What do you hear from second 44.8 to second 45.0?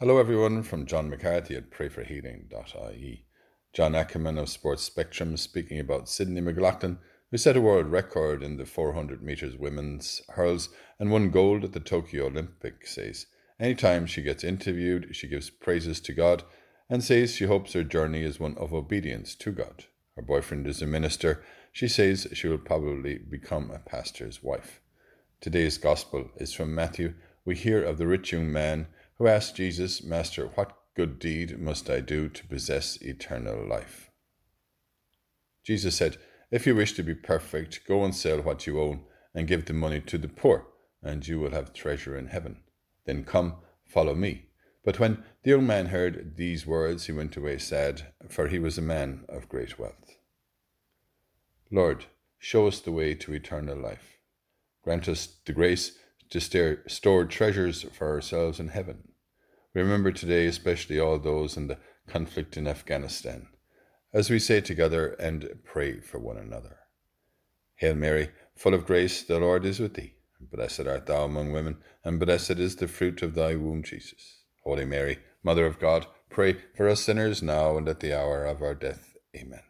But